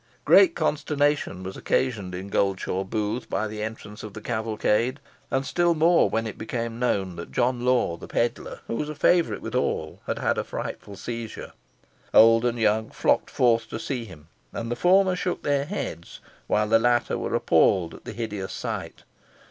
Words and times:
Great 0.25 0.55
consternation 0.55 1.43
was 1.43 1.55
occasioned 1.55 2.15
in 2.15 2.29
Goldshaw 2.29 2.83
Booth 2.83 3.29
by 3.29 3.45
the 3.47 3.61
entrance 3.61 4.01
of 4.01 4.13
the 4.15 4.19
cavalcade, 4.19 4.99
and 5.29 5.45
still 5.45 5.75
more, 5.75 6.09
when 6.09 6.25
it 6.25 6.39
became 6.39 6.79
known 6.79 7.17
that 7.17 7.31
John 7.31 7.63
Law, 7.63 7.97
the 7.97 8.07
pedlar, 8.07 8.61
who 8.65 8.73
was 8.75 8.89
a 8.89 8.95
favourite 8.95 9.43
with 9.43 9.53
all, 9.53 10.01
had 10.07 10.17
had 10.17 10.39
a 10.39 10.43
frightful 10.43 10.95
seizure. 10.95 11.53
Old 12.15 12.45
and 12.45 12.57
young 12.57 12.89
flocked 12.89 13.29
forth 13.29 13.69
to 13.69 13.77
see 13.77 14.03
him, 14.05 14.27
and 14.51 14.71
the 14.71 14.75
former 14.75 15.15
shook 15.15 15.43
their 15.43 15.65
heads, 15.65 16.19
while 16.47 16.67
the 16.67 16.79
latter 16.79 17.15
were 17.15 17.35
appalled 17.35 17.93
at 17.93 18.03
the 18.03 18.13
hideous 18.13 18.51
sight. 18.53 19.03